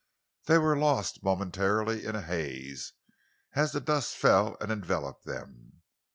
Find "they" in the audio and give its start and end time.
0.47-0.57